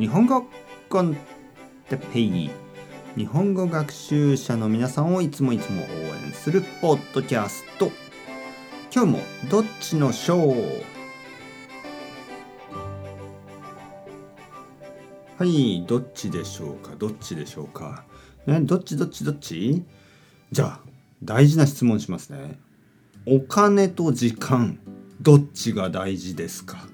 [0.00, 0.46] 日本語
[0.88, 1.14] コン
[1.90, 2.50] テペイ
[3.18, 5.86] 日本語学習者の皆さんをいつもいつも応
[6.24, 7.92] 援するポッドキャスト。
[8.90, 9.18] 今日も
[9.50, 10.82] どっちのショー
[15.36, 16.94] はいどっちでしょうか？
[16.96, 18.04] どっちでしょうか？
[18.46, 19.84] ねどっちどっちどっち？
[20.50, 20.80] じゃあ
[21.22, 22.58] 大事な質問しますね。
[23.26, 24.78] お金と時間
[25.20, 26.86] どっちが大事ですか？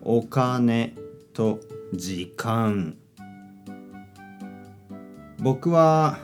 [0.00, 0.94] お金
[1.34, 1.60] と
[1.94, 2.96] 時間。
[5.38, 6.18] 僕は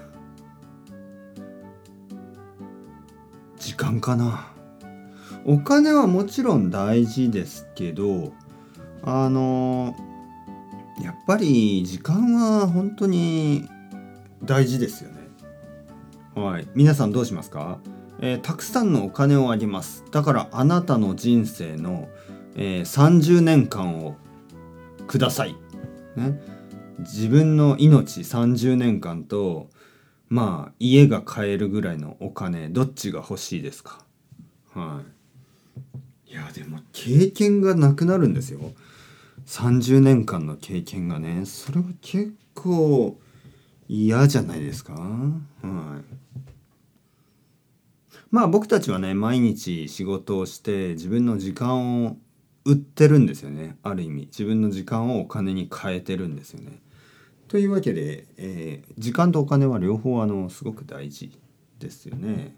[3.59, 4.49] 時間かな。
[5.45, 8.33] お金はもちろん大事ですけど
[9.03, 9.97] あの
[11.03, 13.69] やっぱり時間は本当に
[14.45, 15.19] 大事ですよね。
[16.35, 16.69] はい。
[16.75, 17.79] 皆さんどうしますか、
[18.21, 20.05] えー、たくさんのお金をあげます。
[20.11, 22.09] だからあなたの人生の、
[22.57, 24.17] えー、30年間を
[25.07, 25.57] ください、
[26.17, 26.41] ね、
[27.01, 29.71] 自分の命30年間と
[30.29, 34.05] まあ家が買えるぐらいのお金どっちが欲しいですか？
[34.75, 35.03] は
[36.29, 36.33] い。
[36.33, 38.61] いやでも経験がなくなるんですよ。
[39.47, 41.45] 30年間の経験がね。
[41.45, 43.19] それは結構
[43.89, 44.95] 嫌じゃないですか？
[44.95, 46.15] はい。
[48.31, 52.17] まあ僕たちはね毎日仕事をして自分の時間を
[52.65, 53.77] 売ってるんですよね。
[53.83, 54.23] ある意味。
[54.27, 56.81] 自分の時間をお金に変えてるんですよね。
[57.49, 61.39] というわけで、えー、時間とお金は両方あのすごく大事
[61.79, 62.57] ですよね。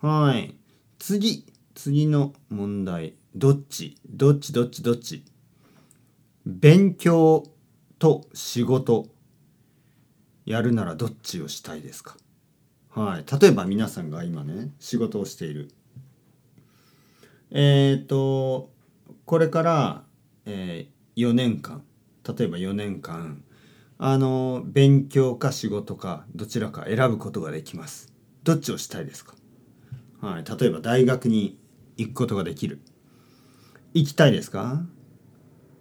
[0.00, 0.54] はい。
[0.98, 1.46] 次。
[1.74, 3.14] 次の問題。
[3.34, 3.96] どっち？
[4.08, 4.52] どっち？
[4.52, 4.82] どっち？
[4.82, 5.24] どっち？
[6.44, 7.44] 勉強
[7.98, 9.06] と仕事。
[10.44, 12.16] やるならどっちをしたいですか？
[12.90, 13.24] はい。
[13.40, 15.70] 例えば皆さんが今ね仕事をしている。
[17.50, 18.70] えっ、と
[19.28, 20.04] これから、
[20.46, 21.84] えー、4年間
[22.26, 23.44] 例えば4年間
[23.98, 28.10] あの勉強か仕事かどちらか選ぶことができます。
[28.42, 29.34] どっちをしたいですか、
[30.22, 31.58] はい、例えば大学に
[31.98, 32.80] 行くことができる。
[33.92, 34.80] 行きたいですか？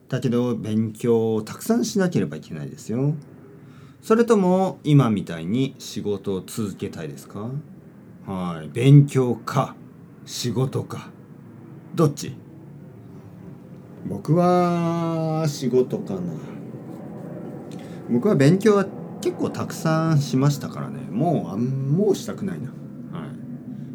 [0.09, 3.13] だけど勉強をたくさんしなければいけないですよ。
[4.01, 7.50] それとも今みたいに仕事を続けたいですか？
[8.25, 9.77] はい勉強か
[10.25, 11.11] 仕事か
[11.95, 12.35] どっち？
[14.07, 16.22] 僕は仕事かな。
[18.09, 18.85] 僕は勉強は
[19.22, 21.01] 結構たくさんしましたからね。
[21.12, 22.69] もうあんもうしたくないな。
[22.69, 23.29] はい。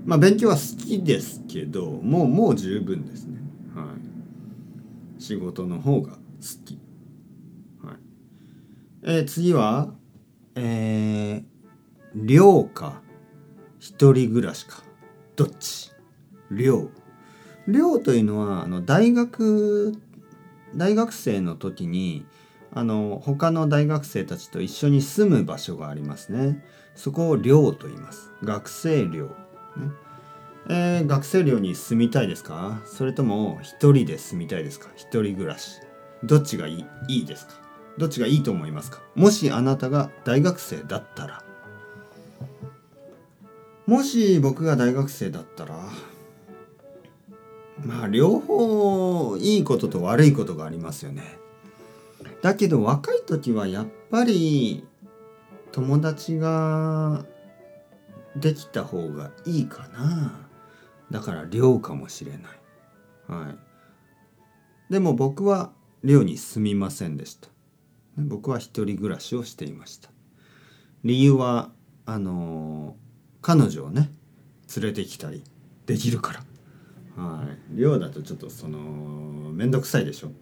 [0.05, 3.41] まあ勉強は好きですけどもうもう十分ですね。
[3.75, 3.95] は
[5.19, 5.23] い。
[5.23, 6.19] 仕事の方が好
[6.65, 6.79] き。
[7.83, 7.97] はい。
[9.05, 9.95] えー、次は
[10.55, 13.01] えー、寮か
[13.79, 14.83] 一人暮らしか。
[15.37, 15.91] どっち？
[16.51, 16.91] 寮。
[17.69, 19.95] 寮というのはあの大学
[20.75, 22.27] 大学生の時に
[22.73, 26.65] あの他の大学生たちと一緒に住む場所がありますね。
[26.95, 28.31] そこを寮と言います。
[28.43, 29.33] 学生寮、ね。
[30.69, 32.81] えー、学生寮に住みたいですか？
[32.85, 34.89] それとも一人で住みたいですか？
[34.97, 35.81] 一人暮らし。
[36.23, 37.55] どっちがいいいいですか？
[37.99, 39.01] どっちがいいと思いますか？
[39.15, 41.43] もしあなたが大学生だったら。
[43.87, 45.77] もし僕が大学生だったら
[47.85, 51.39] まあ両方いいことと悪いことがありますよね。
[52.43, 54.85] だけど若い時はやっぱり
[55.73, 57.25] 友達が
[58.37, 60.49] できた方がいいかな。
[61.11, 62.43] だから寮かもしれない。
[63.29, 64.93] はい。
[64.93, 65.73] でも僕は
[66.03, 67.49] 寮に住みませんでした。
[68.17, 70.11] 僕は一人暮らしをしていました。
[71.05, 71.71] 理由は
[72.07, 72.97] あの
[73.41, 74.11] 彼女をね
[74.77, 75.43] 連れてきたり
[75.87, 76.45] できるから。
[77.17, 77.79] はい。
[77.79, 80.33] 寮だとちょっとその面倒くさいでしょ？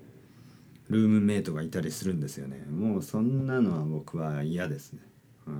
[0.89, 2.59] ルームメイトがいたりするんですよね。
[2.71, 5.01] もうそんなのは僕は嫌ですね。
[5.47, 5.57] はい。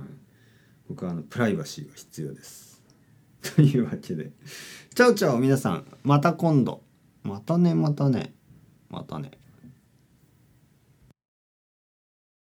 [0.89, 2.81] 僕はあのプライバシーが必要です。
[3.55, 4.31] というわけで。
[4.93, 6.83] チャオチャオ皆さんまた今度。
[7.23, 8.33] またねまたね。
[8.89, 9.31] またね。